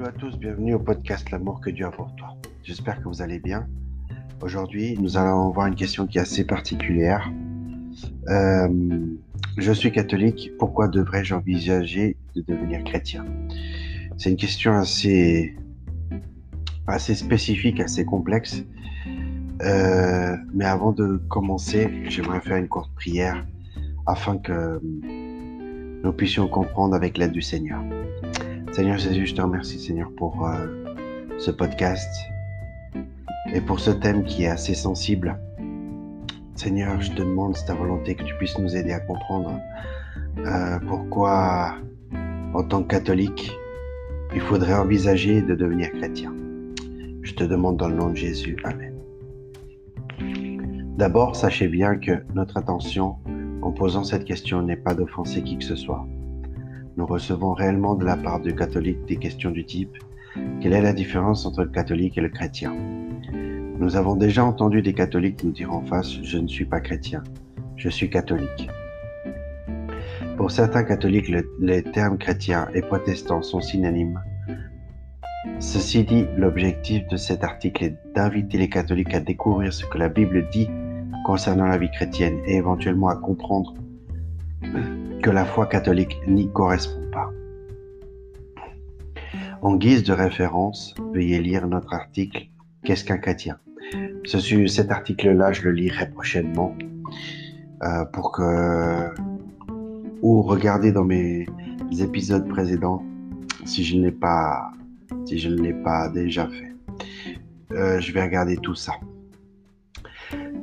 [0.00, 2.34] Hello à tous, bienvenue au podcast L'amour que Dieu a pour toi.
[2.62, 3.68] J'espère que vous allez bien.
[4.40, 7.30] Aujourd'hui, nous allons voir une question qui est assez particulière.
[8.28, 9.06] Euh,
[9.58, 13.26] je suis catholique, pourquoi devrais-je envisager de devenir chrétien?
[14.16, 15.54] C'est une question assez,
[16.86, 18.64] assez spécifique, assez complexe.
[19.60, 23.46] Euh, mais avant de commencer, j'aimerais faire une courte prière
[24.06, 27.82] afin que nous puissions comprendre avec l'aide du Seigneur.
[28.80, 30.66] Seigneur Jésus, je te remercie Seigneur pour euh,
[31.36, 32.08] ce podcast
[33.52, 35.38] et pour ce thème qui est assez sensible.
[36.54, 39.60] Seigneur, je te demande, c'est ta volonté que tu puisses nous aider à comprendre
[40.38, 41.74] euh, pourquoi,
[42.54, 43.52] en tant que catholique,
[44.34, 46.34] il faudrait envisager de devenir chrétien.
[47.20, 48.56] Je te demande dans le nom de Jésus.
[48.64, 48.94] Amen.
[50.96, 53.16] D'abord, sachez bien que notre intention
[53.60, 56.06] en posant cette question n'est pas d'offenser qui que ce soit.
[56.96, 59.96] Nous recevons réellement de la part de catholiques des questions du type
[60.60, 62.74] quelle est la différence entre le catholique et le chrétien?
[63.78, 67.22] Nous avons déjà entendu des catholiques nous dire en face je ne suis pas chrétien,
[67.76, 68.68] je suis catholique.
[70.36, 74.20] Pour certains catholiques, les termes chrétien et protestant sont synonymes.
[75.58, 80.08] Ceci dit, l'objectif de cet article est d'inviter les catholiques à découvrir ce que la
[80.08, 80.70] Bible dit
[81.24, 83.74] concernant la vie chrétienne et éventuellement à comprendre
[85.22, 87.30] que la foi catholique n'y correspond pas.
[89.62, 92.50] En guise de référence, veuillez lire notre article
[92.84, 93.58] Qu'est-ce qu'un chrétien?
[94.24, 96.74] Ce, Cet article-là, je le lirai prochainement
[97.82, 99.08] euh, pour que
[100.22, 101.46] ou regarder dans mes
[101.98, 103.02] épisodes précédents
[103.64, 104.70] si je ne pas
[105.26, 106.74] si je ne l'ai pas déjà fait.
[107.72, 108.92] Euh, je vais regarder tout ça.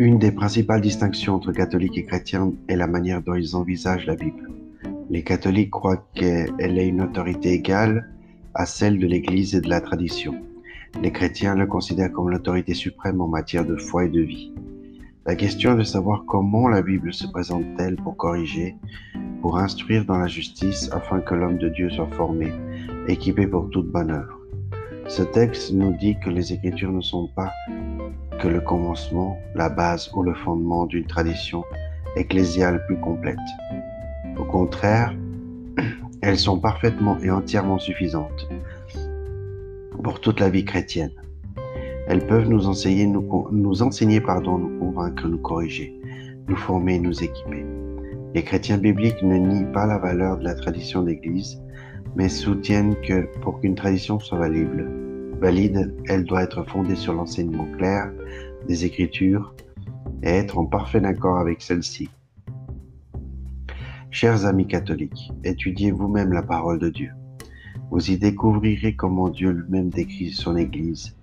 [0.00, 4.14] Une des principales distinctions entre catholiques et chrétiens est la manière dont ils envisagent la
[4.14, 4.48] Bible.
[5.10, 8.08] Les catholiques croient qu'elle est une autorité égale
[8.54, 10.36] à celle de l'Église et de la tradition.
[11.02, 14.52] Les chrétiens le considèrent comme l'autorité suprême en matière de foi et de vie.
[15.26, 18.76] La question est de savoir comment la Bible se présente-t-elle pour corriger,
[19.42, 22.52] pour instruire dans la justice afin que l'homme de Dieu soit formé,
[23.08, 24.37] équipé pour toute bonne œuvre.
[25.08, 27.50] Ce texte nous dit que les Écritures ne sont pas
[28.38, 31.64] que le commencement, la base ou le fondement d'une tradition
[32.14, 33.38] ecclésiale plus complète.
[34.38, 35.14] Au contraire,
[36.22, 38.48] elles sont parfaitement et entièrement suffisantes
[40.02, 41.12] pour toute la vie chrétienne.
[42.06, 43.22] Elles peuvent nous enseigner, nous,
[44.26, 45.98] pardon, nous convaincre, nous corriger,
[46.48, 47.64] nous former, nous équiper.
[48.34, 51.58] Les chrétiens bibliques ne nient pas la valeur de la tradition d'Église,
[52.16, 58.10] mais soutiennent que pour qu'une tradition soit valide, elle doit être fondée sur l'enseignement clair
[58.66, 59.54] des Écritures
[60.22, 62.10] et être en parfait accord avec celle-ci.
[64.10, 67.10] Chers amis catholiques, étudiez vous-même la parole de Dieu.
[67.90, 71.16] Vous y découvrirez comment Dieu lui-même décrit son Église,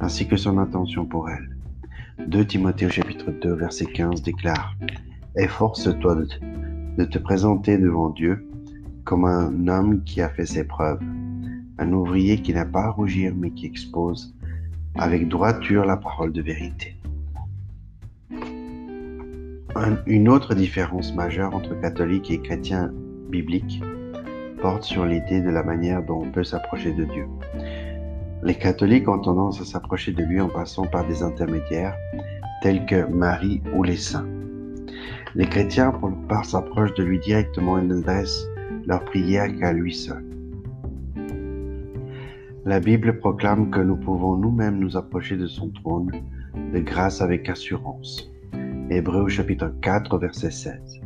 [0.00, 1.56] ainsi que son intention pour elle.
[2.26, 4.74] 2 Timothée au chapitre 2 verset 15 déclare
[5.36, 6.16] Efforce-toi
[6.98, 8.49] de te présenter devant Dieu
[9.04, 11.00] comme un homme qui a fait ses preuves,
[11.78, 14.34] un ouvrier qui n'a pas à rougir mais qui expose
[14.96, 16.96] avec droiture la parole de vérité.
[20.06, 22.92] une autre différence majeure entre catholiques et chrétiens
[23.30, 23.82] bibliques
[24.60, 27.26] porte sur l'idée de la manière dont on peut s'approcher de Dieu.
[28.42, 31.96] Les catholiques ont tendance à s'approcher de lui en passant par des intermédiaires
[32.62, 34.26] tels que Marie ou les saints.
[35.34, 38.44] Les chrétiens, pour leur part, s'approchent de lui directement et n'adressent
[38.90, 40.24] leur prière qu'à lui seul.
[42.64, 46.10] La Bible proclame que nous pouvons nous-mêmes nous approcher de son trône
[46.74, 48.28] de grâce avec assurance.
[48.90, 51.00] Hébreu chapitre 4 verset 16.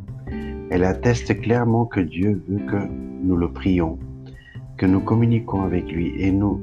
[0.71, 2.89] Elle atteste clairement que Dieu veut que
[3.23, 3.99] nous le prions,
[4.79, 6.63] que nous communiquons avec lui et nous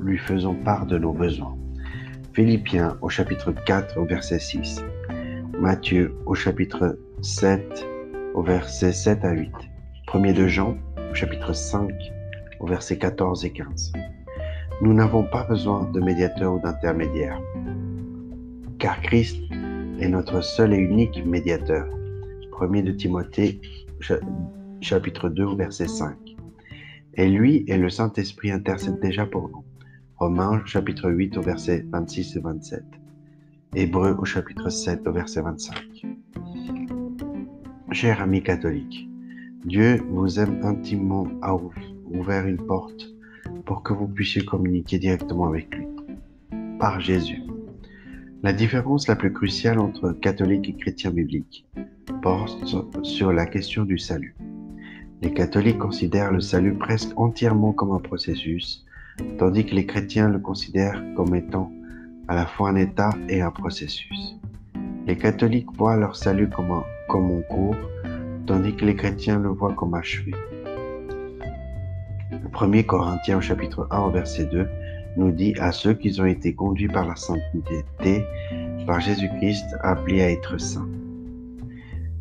[0.00, 1.56] lui faisons part de nos besoins.
[2.32, 4.82] Philippiens au chapitre 4 au verset 6.
[5.60, 7.86] Matthieu au chapitre 7
[8.34, 9.69] au verset 7 à 8.
[10.12, 10.76] 1er de Jean
[11.14, 11.88] chapitre 5
[12.58, 13.92] au verset 14 et 15.
[14.82, 17.40] Nous n'avons pas besoin de médiateur ou d'intermédiaire,
[18.80, 19.40] car Christ
[20.00, 21.86] est notre seul et unique médiateur.
[22.60, 23.60] 1 de Timothée,
[24.80, 26.16] chapitre 2, verset 5.
[27.14, 29.64] Et lui et le Saint-Esprit intercèdent déjà pour nous.
[30.16, 32.82] Romains, chapitre 8, au verset 26 et 27.
[33.76, 35.76] Hébreu, au chapitre 7, au verset 25.
[37.92, 39.09] Chers amis catholiques,
[39.64, 41.56] Dieu vous aime intimement, a
[42.06, 43.08] ouvert une porte
[43.66, 45.86] pour que vous puissiez communiquer directement avec lui,
[46.78, 47.42] par Jésus.
[48.42, 51.66] La différence la plus cruciale entre catholiques et chrétiens bibliques
[52.22, 52.64] porte
[53.02, 54.34] sur la question du salut.
[55.22, 58.86] Les catholiques considèrent le salut presque entièrement comme un processus
[59.38, 61.70] tandis que les chrétiens le considèrent comme étant
[62.28, 64.36] à la fois un état et un processus.
[65.06, 67.76] Les catholiques voient leur salut comme un, comme un cours,
[68.46, 70.32] tandis que les chrétiens le voient comme achevé.
[72.30, 74.68] Le 1 Corinthiens chapitre 1 au verset 2
[75.16, 78.24] nous dit à ceux qui ont été conduits par la sainteté,
[78.86, 80.88] par Jésus-Christ, appelés à être saints.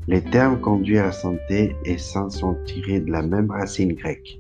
[0.08, 4.40] Les termes conduits à la santé et saint sont tirés de la même racine grecque.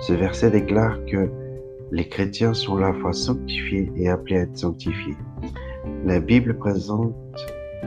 [0.00, 1.30] Ce verset déclare que
[1.90, 5.16] les chrétiens sont à la fois sanctifiés et appelés à être sanctifiés.
[6.04, 7.14] La Bible présente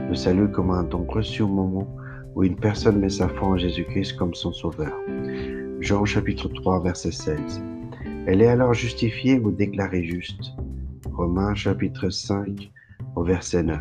[0.08, 1.86] le salut comme un don reçu au moment
[2.34, 4.96] où une personne met sa foi en Jésus-Christ comme son sauveur.
[5.80, 7.62] Jean chapitre 3 verset 16.
[8.26, 10.52] Elle est alors justifiée ou déclarée juste.
[11.12, 12.70] Romains chapitre 5
[13.16, 13.80] au verset 9.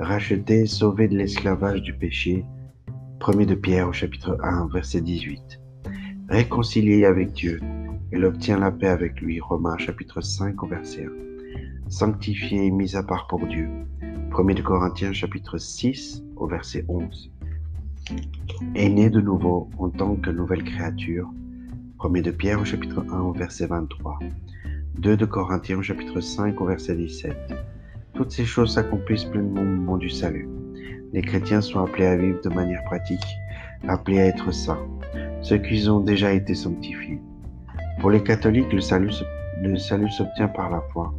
[0.00, 2.44] Rachetée, sauvée de l'esclavage du péché.
[3.24, 5.60] 1 de Pierre au chapitre 1 verset 18.
[6.28, 7.60] Réconciliée avec Dieu,
[8.10, 9.40] elle obtient la paix avec lui.
[9.40, 11.88] Romains chapitre 5 au verset 1.
[11.88, 13.68] Sanctifiée et mise à part pour Dieu.
[14.36, 17.32] 1 de Corinthiens chapitre 6 au verset 11.
[18.74, 21.30] Est née de nouveau en tant que nouvelle créature
[22.00, 24.18] 1 de Pierre au chapitre 1 au verset 23.
[24.98, 27.36] 2 de Corinthiens au chapitre 5 au verset 17.
[28.14, 30.48] Toutes ces choses s'accomplissent pleinement au moment du salut.
[31.12, 33.24] Les chrétiens sont appelés à vivre de manière pratique,
[33.86, 34.86] appelés à être saints,
[35.40, 37.20] ceux qui ont déjà été sanctifiés.
[38.00, 39.12] Pour les catholiques, le salut,
[39.62, 41.14] le salut s'obtient par la foi,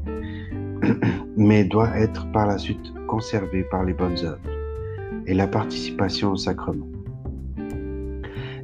[1.38, 4.53] mais doit être par la suite conservé par les bonnes œuvres
[5.26, 6.88] et la participation au sacrement.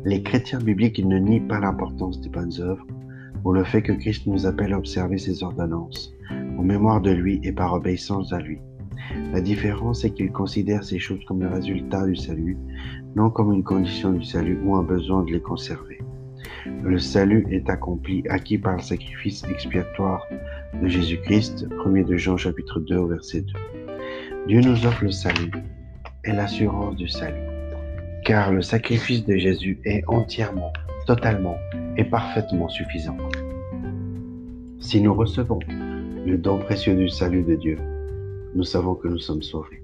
[0.05, 2.87] Les chrétiens bibliques ne nient pas l'importance des bonnes œuvres
[3.43, 6.13] ou le fait que Christ nous appelle à observer ses ordonnances,
[6.57, 8.59] en mémoire de lui et par obéissance à lui.
[9.33, 12.57] La différence est qu'ils considèrent ces choses comme le résultat du salut,
[13.15, 15.99] non comme une condition du salut ou un besoin de les conserver.
[16.83, 20.25] Le salut est accompli, acquis par le sacrifice expiatoire
[20.81, 23.53] de Jésus-Christ, 1 de Jean chapitre 2 verset 2.
[24.47, 25.51] Dieu nous offre le salut
[26.23, 27.59] et l'assurance du salut
[28.23, 30.71] car le sacrifice de Jésus est entièrement,
[31.07, 31.57] totalement
[31.97, 33.17] et parfaitement suffisant.
[34.79, 37.77] Si nous recevons le don précieux du salut de Dieu,
[38.53, 39.81] nous savons que nous sommes sauvés.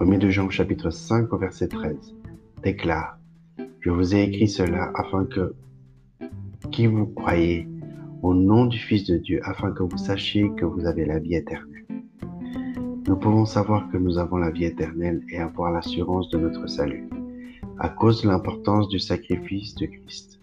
[0.00, 2.14] 1 de Jean chapitre 5 au verset 13
[2.62, 3.18] déclare,
[3.80, 5.54] Je vous ai écrit cela afin que,
[6.70, 7.68] qui vous croyez
[8.22, 11.34] au nom du Fils de Dieu, afin que vous sachiez que vous avez la vie
[11.34, 11.84] éternelle.
[13.08, 17.08] Nous pouvons savoir que nous avons la vie éternelle et avoir l'assurance de notre salut
[17.78, 20.38] à cause de l'importance du sacrifice de Christ.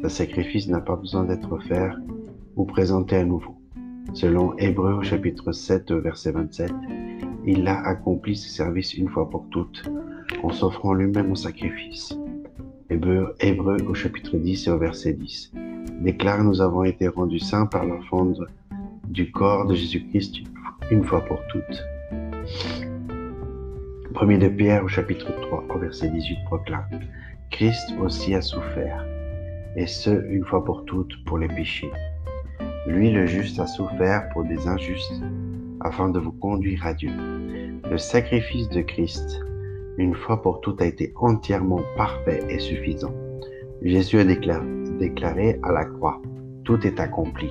[0.00, 1.98] Ce sacrifice n'a pas besoin d'être offert
[2.54, 3.56] ou présenté à nouveau.
[4.12, 6.72] Selon Hébreu au chapitre 7 verset 27,
[7.46, 9.82] il a accompli ce service une fois pour toutes
[10.44, 12.16] en s'offrant lui-même au sacrifice.
[12.90, 15.52] Hébreu, Hébreu au chapitre 10 et au verset 10
[16.00, 18.46] déclare nous avons été rendus saints par l'offrande
[19.08, 20.44] du corps de Jésus-Christ
[20.92, 21.82] une fois pour toutes.
[24.12, 27.00] Premier de Pierre au chapitre 3 au verset 18 proclame
[27.50, 29.02] Christ aussi a souffert,
[29.74, 31.90] et ce une fois pour toutes pour les péchés.
[32.86, 35.22] Lui le juste a souffert pour des injustes,
[35.80, 37.12] afin de vous conduire à Dieu.
[37.90, 39.40] Le sacrifice de Christ,
[39.96, 43.14] une fois pour toutes, a été entièrement parfait et suffisant.
[43.80, 46.20] Jésus a déclaré à la croix,
[46.64, 47.50] tout est accompli.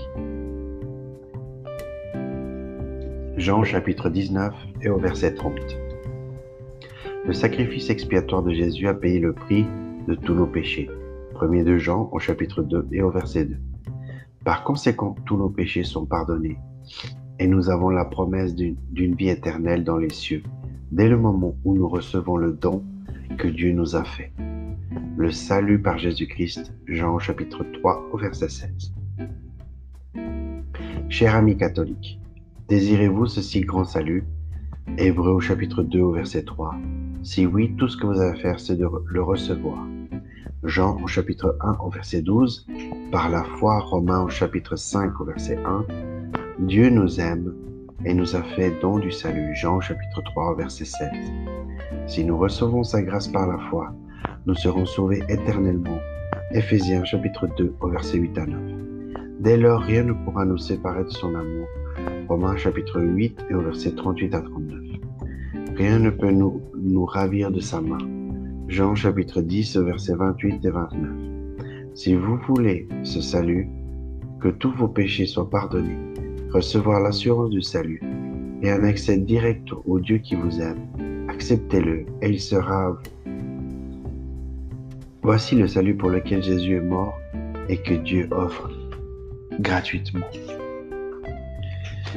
[3.41, 5.55] Jean chapitre 19 et au verset 30.
[7.25, 9.65] Le sacrifice expiatoire de Jésus a payé le prix
[10.07, 10.91] de tous nos péchés.
[11.41, 13.57] 1 de Jean au chapitre 2 et au verset 2.
[14.45, 16.59] Par conséquent, tous nos péchés sont pardonnés
[17.39, 20.43] et nous avons la promesse d'une vie éternelle dans les cieux
[20.91, 22.83] dès le moment où nous recevons le don
[23.39, 24.31] que Dieu nous a fait.
[25.17, 28.93] Le salut par Jésus-Christ, Jean chapitre 3 au verset 16.
[31.09, 32.20] Chers amis catholiques,
[32.71, 34.23] désirez-vous ce si grand salut?
[34.97, 36.73] Hébreu au chapitre 2 au verset 3.
[37.21, 39.85] Si oui, tout ce que vous avez à faire, c'est de le recevoir.
[40.63, 42.65] Jean au chapitre 1 au verset 12.
[43.11, 45.85] Par la foi, Romains au chapitre 5 au verset 1.
[46.59, 47.53] Dieu nous aime
[48.05, 49.53] et nous a fait don du salut.
[49.53, 51.09] Jean au chapitre 3 au verset 16.
[52.07, 53.93] Si nous recevons sa grâce par la foi,
[54.45, 55.99] nous serons sauvés éternellement.
[56.53, 58.59] Éphésiens chapitre 2 au verset 8 à 9.
[59.41, 61.67] Dès lors, rien ne pourra nous séparer de son amour.
[62.31, 64.79] Romains chapitre 8 et au verset 38 à 39.
[65.75, 67.97] Rien ne peut nous, nous ravir de sa main.
[68.69, 71.09] Jean chapitre 10, versets 28 et 29.
[71.93, 73.67] Si vous voulez ce salut,
[74.39, 75.97] que tous vos péchés soient pardonnés,
[76.53, 78.01] recevoir l'assurance du salut
[78.61, 80.87] et un accès direct au Dieu qui vous aime,
[81.27, 83.31] acceptez-le et il sera à vous.
[85.21, 87.19] Voici le salut pour lequel Jésus est mort
[87.67, 88.71] et que Dieu offre
[89.59, 90.27] gratuitement.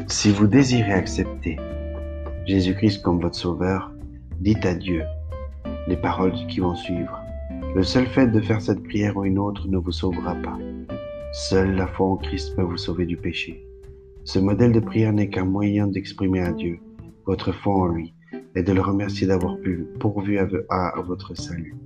[0.09, 1.57] Si vous désirez accepter
[2.47, 3.93] Jésus-Christ comme votre sauveur,
[4.41, 5.05] dites à Dieu
[5.87, 7.21] les paroles qui vont suivre.
[7.77, 10.59] Le seul fait de faire cette prière ou une autre ne vous sauvera pas.
[11.33, 13.65] Seule la foi en Christ peut vous sauver du péché.
[14.25, 16.81] Ce modèle de prière n'est qu'un moyen d'exprimer à Dieu
[17.25, 18.15] votre foi en lui
[18.57, 21.77] et de le remercier d'avoir pu pourvu à, votre salut.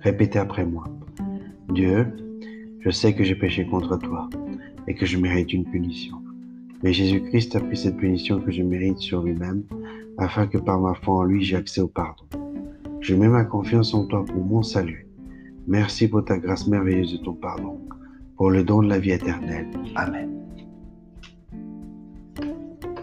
[0.00, 0.84] Répétez après moi.
[1.70, 2.06] Dieu,
[2.80, 4.28] je sais que j'ai péché contre toi
[4.86, 6.18] et que je mérite une punition.
[6.82, 9.62] Mais Jésus-Christ a pris cette punition que je mérite sur lui-même
[10.18, 12.24] afin que par ma foi en lui j'ai accès au pardon.
[13.00, 15.06] Je mets ma confiance en toi pour mon salut.
[15.66, 17.80] Merci pour ta grâce merveilleuse de ton pardon,
[18.36, 19.68] pour le don de la vie éternelle.
[19.94, 20.30] Amen.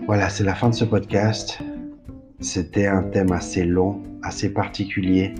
[0.05, 1.59] Voilà, c'est la fin de ce podcast.
[2.39, 5.33] C'était un thème assez long, assez particulier,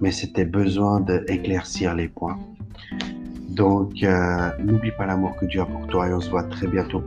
[0.00, 2.38] mais c'était besoin d'éclaircir les points.
[3.60, 6.66] Donc, euh, n'oublie pas l'amour que Dieu a pour toi et on se voit très
[6.66, 6.98] bientôt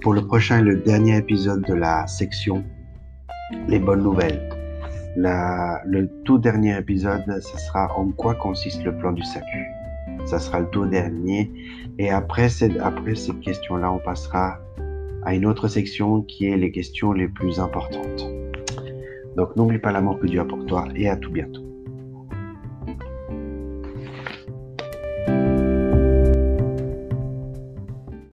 [0.00, 2.62] pour, le prochain et le dernier épisode de la section
[3.66, 4.48] Les bonnes nouvelles.
[5.16, 9.66] le tout dernier épisode, ce sera en quoi consiste le plan du salut.
[10.24, 11.50] Ça sera le tout dernier.
[11.98, 12.46] Et après,
[12.80, 14.60] après cette question-là, on passera
[15.24, 18.24] à une autre section qui est les questions les plus importantes.
[19.36, 21.65] Donc n'oublie pas l'amour que Dieu a pour toi et à tout bientôt.